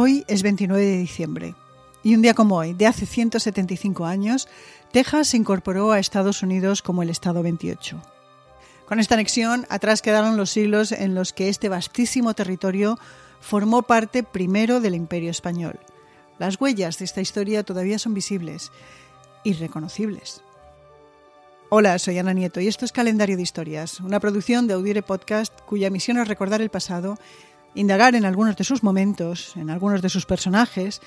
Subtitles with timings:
[0.00, 1.54] Hoy es 29 de diciembre
[2.04, 4.46] y un día como hoy, de hace 175 años,
[4.92, 8.00] Texas se incorporó a Estados Unidos como el Estado 28.
[8.86, 12.96] Con esta anexión, atrás quedaron los siglos en los que este vastísimo territorio
[13.40, 15.80] formó parte primero del Imperio Español.
[16.38, 18.70] Las huellas de esta historia todavía son visibles
[19.42, 20.42] y reconocibles.
[21.70, 25.60] Hola, soy Ana Nieto y esto es Calendario de Historias, una producción de Audiere Podcast
[25.62, 27.18] cuya misión es recordar el pasado,
[27.78, 31.00] indagar en algunos de sus momentos, en algunos de sus personajes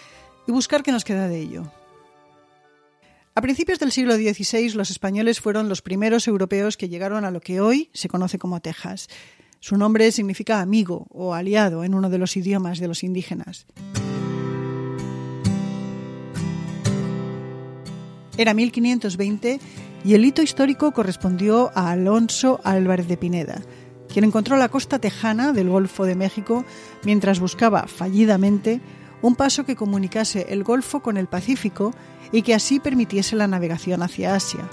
[0.47, 1.69] y buscar qué nos queda de ello.
[3.35, 7.41] A principios del siglo XVI, los españoles fueron los primeros europeos que llegaron a lo
[7.41, 9.09] que hoy se conoce como Texas.
[9.59, 13.65] Su nombre significa amigo o aliado en uno de los idiomas de los indígenas.
[18.37, 19.59] Era 1520
[20.05, 23.61] y el hito histórico correspondió a Alonso Álvarez de Pineda,
[24.11, 26.65] quien encontró la costa tejana del Golfo de México
[27.03, 28.81] mientras buscaba fallidamente
[29.21, 31.93] un paso que comunicase el Golfo con el Pacífico
[32.31, 34.69] y que así permitiese la navegación hacia Asia.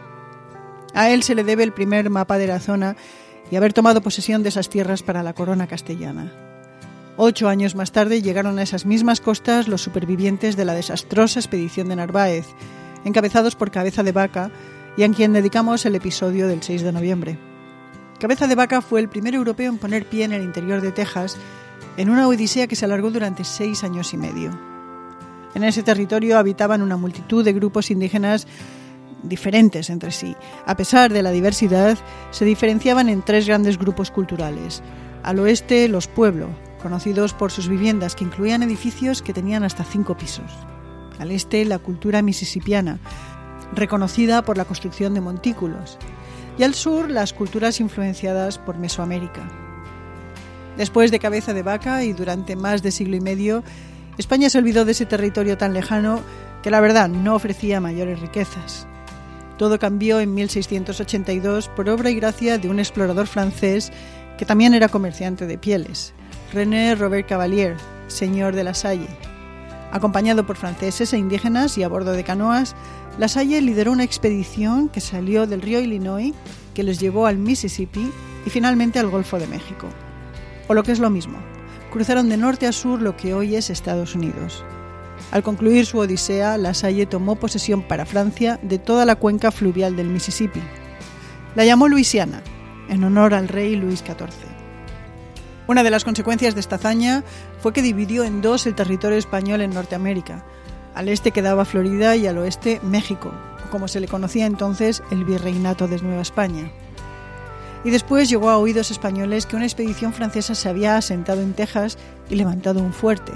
[0.95, 2.97] A él se le debe el primer mapa de la zona
[3.51, 6.33] y haber tomado posesión de esas tierras para la corona castellana.
[7.17, 11.89] Ocho años más tarde llegaron a esas mismas costas los supervivientes de la desastrosa expedición
[11.89, 12.47] de Narváez,
[13.05, 14.51] encabezados por Cabeza de Vaca,
[14.97, 17.48] y a quien dedicamos el episodio del 6 de noviembre.
[18.19, 21.37] Cabeza de Vaca fue el primer europeo en poner pie en el interior de Texas
[21.97, 24.51] en una odisea que se alargó durante seis años y medio.
[25.55, 28.49] En ese territorio habitaban una multitud de grupos indígenas
[29.23, 30.35] diferentes entre sí.
[30.67, 31.97] A pesar de la diversidad,
[32.33, 34.83] se diferenciaban en tres grandes grupos culturales.
[35.23, 36.51] Al oeste, los pueblos,
[36.83, 40.53] conocidos por sus viviendas que incluían edificios que tenían hasta cinco pisos.
[41.21, 42.99] Al este, la cultura mississippiana,
[43.75, 45.99] reconocida por la construcción de montículos,
[46.59, 49.49] y al sur las culturas influenciadas por Mesoamérica.
[50.77, 53.63] Después de Cabeza de Vaca y durante más de siglo y medio,
[54.19, 56.21] España se olvidó de ese territorio tan lejano
[56.63, 58.87] que la verdad no ofrecía mayores riquezas.
[59.57, 63.93] Todo cambió en 1682 por obra y gracia de un explorador francés
[64.37, 66.15] que también era comerciante de pieles,
[66.53, 67.77] René Robert Cavalier,
[68.07, 69.28] señor de La Salle.
[69.91, 72.77] Acompañado por franceses e indígenas y a bordo de canoas,
[73.19, 76.35] la Salle lideró una expedición que salió del río Illinois,
[76.75, 78.13] que les llevó al Mississippi
[78.45, 79.89] y finalmente al Golfo de México.
[80.69, 81.39] O lo que es lo mismo,
[81.91, 84.63] cruzaron de norte a sur lo que hoy es Estados Unidos.
[85.33, 89.97] Al concluir su odisea, La Salle tomó posesión para Francia de toda la cuenca fluvial
[89.97, 90.61] del Mississippi.
[91.55, 92.43] La llamó Luisiana,
[92.89, 94.48] en honor al rey Luis XIV.
[95.69, 97.25] Una de las consecuencias de esta hazaña
[97.61, 100.43] fue que dividió en dos el territorio español en Norteamérica,
[100.95, 103.33] al este quedaba Florida y al oeste México,
[103.71, 106.73] como se le conocía entonces el Virreinato de Nueva España.
[107.85, 111.99] Y después llegó a oídos españoles que una expedición francesa se había asentado en Texas
[112.31, 113.33] y levantado un fuerte.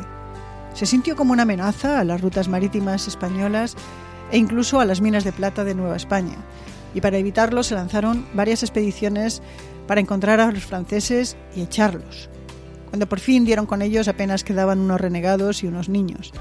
[0.72, 3.76] Se sintió como una amenaza a las rutas marítimas españolas
[4.30, 6.38] e incluso a las minas de plata de Nueva España.
[6.94, 9.42] Y para evitarlo se lanzaron varias expediciones
[9.86, 12.30] para encontrar a los franceses y echarlos.
[12.90, 16.32] Cuando por fin dieron con ellos apenas quedaban unos renegados y unos niños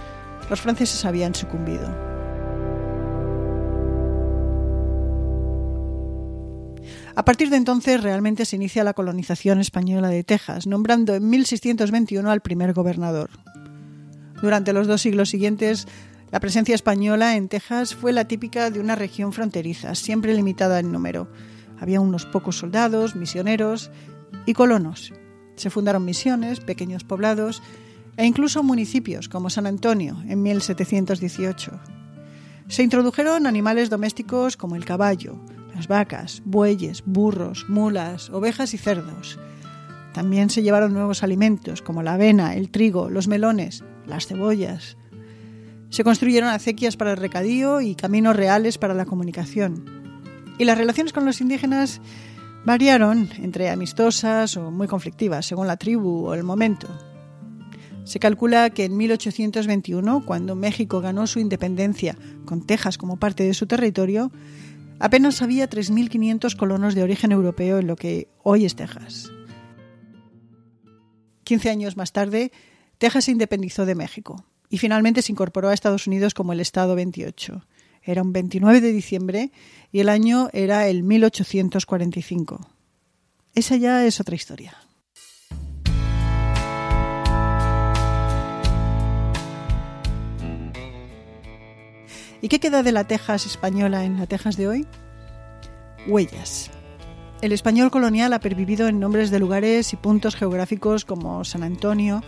[0.52, 1.88] los franceses habían sucumbido.
[7.16, 12.30] A partir de entonces realmente se inicia la colonización española de Texas, nombrando en 1621
[12.30, 13.30] al primer gobernador.
[14.42, 15.88] Durante los dos siglos siguientes,
[16.32, 20.92] la presencia española en Texas fue la típica de una región fronteriza, siempre limitada en
[20.92, 21.30] número.
[21.82, 23.90] Había unos pocos soldados, misioneros
[24.46, 25.12] y colonos.
[25.56, 27.62] Se fundaron misiones, pequeños poblados
[28.18, 31.80] e incluso municipios como San Antonio en 1718.
[32.68, 35.40] Se introdujeron animales domésticos como el caballo,
[35.74, 39.40] las vacas, bueyes, burros, mulas, ovejas y cerdos.
[40.14, 44.98] También se llevaron nuevos alimentos como la avena, el trigo, los melones, las cebollas.
[45.90, 50.01] Se construyeron acequias para el recadío y caminos reales para la comunicación.
[50.62, 52.02] Y las relaciones con los indígenas
[52.66, 56.88] variaron entre amistosas o muy conflictivas, según la tribu o el momento.
[58.04, 62.16] Se calcula que en 1821, cuando México ganó su independencia
[62.46, 64.32] con Texas como parte de su territorio,
[65.00, 69.32] apenas había 3.500 colonos de origen europeo en lo que hoy es Texas.
[71.46, 72.52] 15 años más tarde,
[73.00, 76.94] Texas se independizó de México y finalmente se incorporó a Estados Unidos como el Estado
[76.94, 77.66] 28.
[78.04, 79.52] Era un 29 de diciembre
[79.92, 82.68] y el año era el 1845.
[83.54, 84.76] Esa ya es otra historia.
[92.42, 94.88] ¿Y qué queda de la Texas española en la Texas de hoy?
[96.08, 96.72] Huellas.
[97.42, 102.24] El español colonial ha pervivido en nombres de lugares y puntos geográficos como San Antonio,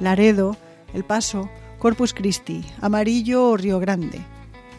[0.00, 0.56] Laredo,
[0.92, 4.20] El Paso, Corpus Christi, Amarillo o Río Grande.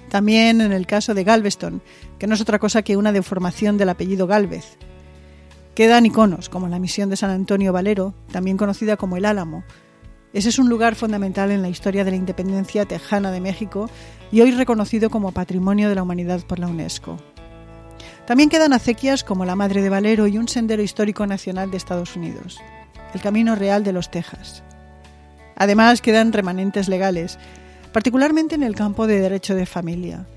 [0.09, 1.81] También en el caso de Galveston,
[2.19, 4.77] que no es otra cosa que una deformación del apellido Galvez.
[5.73, 9.63] Quedan iconos como la misión de San Antonio Valero, también conocida como el Álamo.
[10.31, 13.89] Ese es un lugar fundamental en la historia de la independencia tejana de México
[14.31, 17.17] y hoy reconocido como Patrimonio de la Humanidad por la UNESCO.
[18.25, 22.15] También quedan acequias como la Madre de Valero y un sendero histórico nacional de Estados
[22.15, 22.59] Unidos,
[23.13, 24.63] el Camino Real de los Texas.
[25.55, 27.37] Además quedan remanentes legales,
[27.95, 30.27] particularmente en el campo de derecho de familia.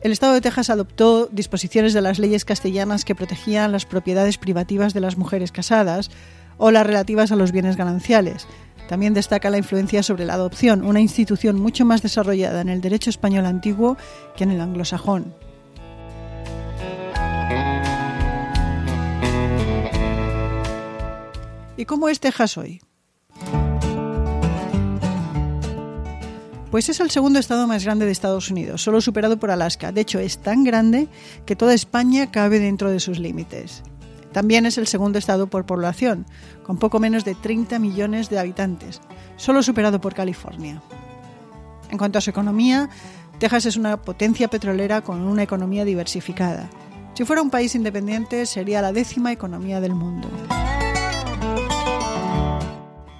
[0.00, 4.94] El Estado de Texas adoptó disposiciones de las leyes castellanas que protegían las propiedades privativas
[4.94, 6.10] de las mujeres casadas
[6.56, 8.46] o las relativas a los bienes gananciales.
[8.88, 13.10] También destaca la influencia sobre la adopción, una institución mucho más desarrollada en el derecho
[13.10, 13.98] español antiguo
[14.34, 15.34] que en el anglosajón.
[21.76, 22.80] ¿Y cómo es Texas hoy?
[26.74, 29.92] Pues es el segundo estado más grande de Estados Unidos, solo superado por Alaska.
[29.92, 31.06] De hecho, es tan grande
[31.46, 33.84] que toda España cabe dentro de sus límites.
[34.32, 36.26] También es el segundo estado por población,
[36.64, 39.00] con poco menos de 30 millones de habitantes,
[39.36, 40.82] solo superado por California.
[41.90, 42.90] En cuanto a su economía,
[43.38, 46.68] Texas es una potencia petrolera con una economía diversificada.
[47.14, 50.28] Si fuera un país independiente, sería la décima economía del mundo.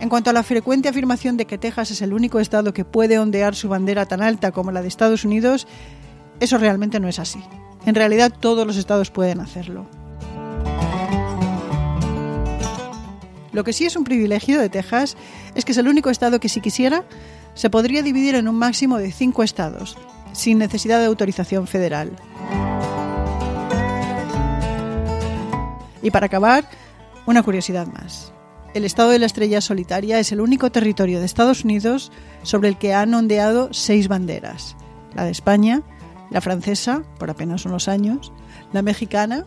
[0.05, 3.19] En cuanto a la frecuente afirmación de que Texas es el único estado que puede
[3.19, 5.67] ondear su bandera tan alta como la de Estados Unidos,
[6.41, 7.43] eso realmente no es así.
[7.87, 9.87] En realidad todos los estados pueden hacerlo.
[13.53, 15.17] Lo que sí es un privilegio de Texas
[15.55, 17.05] es que es el único estado que si quisiera
[17.55, 19.97] se podría dividir en un máximo de cinco estados,
[20.35, 22.11] sin necesidad de autorización federal.
[26.03, 26.69] Y para acabar,
[27.25, 28.34] una curiosidad más.
[28.75, 32.11] El estado de la estrella solitaria es el único territorio de Estados Unidos
[32.43, 34.76] sobre el que han ondeado seis banderas.
[35.15, 35.82] La de España,
[36.31, 38.32] la francesa, por apenas unos años,
[38.73, 39.47] la mexicana,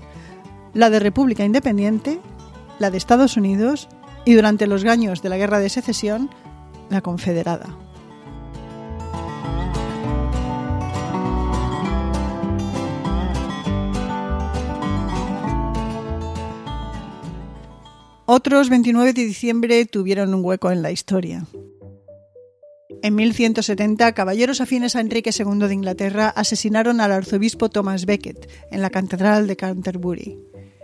[0.73, 2.21] la de República Independiente,
[2.79, 3.89] la de Estados Unidos
[4.23, 6.29] y durante los años de la Guerra de Secesión,
[6.89, 7.86] la Confederada.
[18.29, 21.45] Otros 29 de diciembre tuvieron un hueco en la historia.
[23.01, 28.81] En 1170, caballeros afines a Enrique II de Inglaterra asesinaron al arzobispo Thomas Becket en
[28.81, 30.37] la Catedral de Canterbury.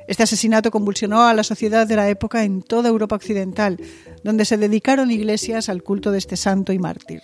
[0.08, 3.78] Este asesinato convulsionó a la sociedad de la época en toda Europa occidental,
[4.24, 7.24] donde se dedicaron iglesias al culto de este santo y mártir.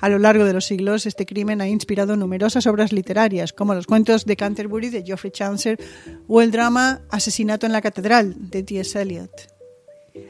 [0.00, 3.86] A lo largo de los siglos, este crimen ha inspirado numerosas obras literarias, como los
[3.86, 5.78] cuentos de Canterbury de Geoffrey Chaucer
[6.28, 9.00] o el drama Asesinato en la Catedral de T.S.
[9.00, 9.30] Eliot.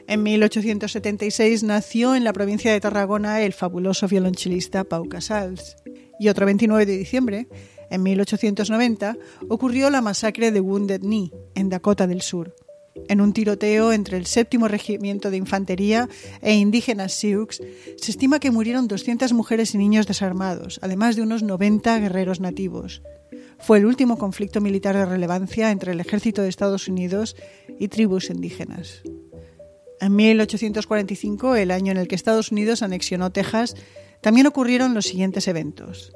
[0.07, 5.75] En 1876 nació en la provincia de Tarragona el fabuloso violonchelista Pau Casals.
[6.19, 7.47] Y otro 29 de diciembre,
[7.89, 9.17] en 1890,
[9.49, 12.55] ocurrió la masacre de Wounded Knee, en Dakota del Sur
[13.07, 16.09] en un tiroteo entre el séptimo regimiento de infantería
[16.41, 17.61] e indígenas Sioux,
[17.97, 23.01] se estima que murieron 200 mujeres y niños desarmados, además de unos 90 guerreros nativos.
[23.59, 27.35] Fue el último conflicto militar de relevancia entre el ejército de Estados Unidos
[27.79, 29.01] y tribus indígenas.
[30.01, 33.75] En 1845, el año en el que Estados Unidos anexionó Texas,
[34.21, 36.13] también ocurrieron los siguientes eventos.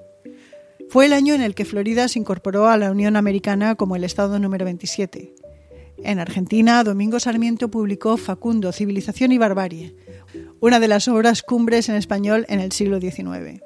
[0.89, 4.03] Fue el año en el que Florida se incorporó a la Unión Americana como el
[4.03, 5.33] estado número 27.
[6.03, 9.95] En Argentina, Domingo Sarmiento publicó Facundo, Civilización y Barbarie,
[10.59, 13.61] una de las obras cumbres en español en el siglo XIX.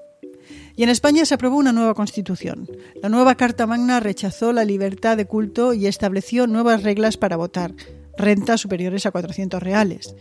[0.75, 2.67] Y en España se aprobó una nueva constitución.
[3.01, 7.75] La nueva Carta Magna rechazó la libertad de culto y estableció nuevas reglas para votar,
[8.17, 10.15] rentas superiores a 400 reales.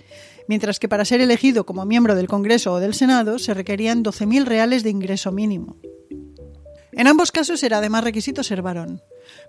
[0.49, 4.45] Mientras que para ser elegido como miembro del Congreso o del Senado se requerían 12.000
[4.45, 5.79] reales de ingreso mínimo.
[6.93, 9.03] En ambos casos era además requisito ser varón.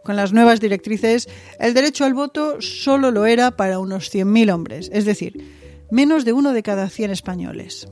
[0.03, 1.27] Con las nuevas directrices,
[1.59, 6.33] el derecho al voto solo lo era para unos 100.000 hombres, es decir, menos de
[6.33, 7.87] uno de cada 100 españoles.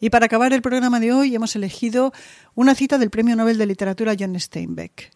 [0.00, 2.12] Y para acabar el programa de hoy hemos elegido
[2.54, 5.10] una cita del Premio Nobel de Literatura John Steinbeck.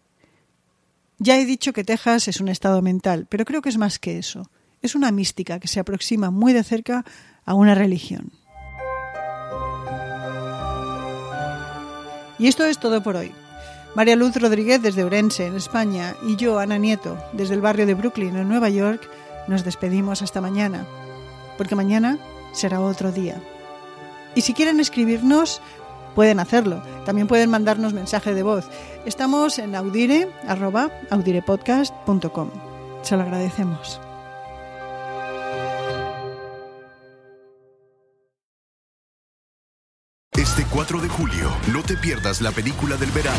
[1.17, 4.17] Ya he dicho que Texas es un estado mental, pero creo que es más que
[4.17, 4.49] eso.
[4.81, 7.05] Es una mística que se aproxima muy de cerca
[7.45, 8.31] a una religión.
[12.37, 13.31] Y esto es todo por hoy.
[13.95, 17.93] María Luz Rodríguez desde Orense, en España, y yo, Ana Nieto, desde el barrio de
[17.93, 19.07] Brooklyn, en Nueva York,
[19.47, 20.85] nos despedimos hasta mañana,
[21.57, 22.17] porque mañana
[22.53, 23.39] será otro día.
[24.33, 25.61] Y si quieren escribirnos,
[26.15, 26.81] pueden hacerlo.
[27.05, 28.67] También pueden mandarnos mensaje de voz.
[29.05, 30.27] Estamos en audire,
[31.09, 32.49] audirepodcast.com.
[33.03, 34.01] Se lo agradecemos.
[40.73, 43.37] Este 4 de julio, no te pierdas la película del verano.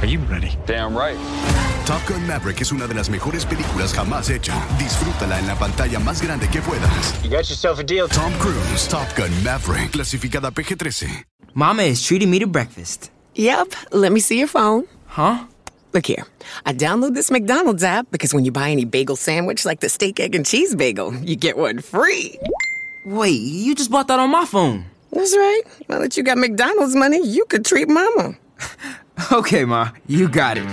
[0.00, 0.56] Are you ready?
[0.66, 1.18] Damn right.
[1.84, 4.54] Top Gun Maverick es una de las mejores películas jamás hecha.
[4.78, 7.22] Disfrútala en la pantalla más grande que puedas.
[7.22, 8.08] You got yourself a deal.
[8.08, 11.26] Tom Cruise, Top Gun Maverick, clasificada PG-13.
[11.52, 13.10] Mama is treating me to breakfast.
[13.34, 13.74] Yep.
[13.92, 14.84] Let me see your phone.
[15.08, 15.44] Huh?
[15.92, 16.24] Look here.
[16.64, 20.18] I download this McDonald's app because when you buy any bagel sandwich like the steak,
[20.18, 22.38] egg, and cheese bagel, you get one free.
[23.04, 24.86] Wait, you just bought that on my phone.
[25.12, 25.62] That's right.
[25.88, 28.36] Now that you got McDonald's money, you could treat mama.
[29.30, 30.64] Okay, Ma, you got it.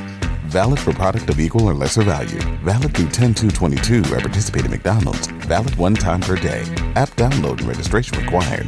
[0.48, 2.40] Valid for product of equal or lesser value.
[2.64, 5.28] Valid through 10222 at participating McDonald's.
[5.46, 6.62] Valid one time per day.
[6.96, 8.68] App download and registration required.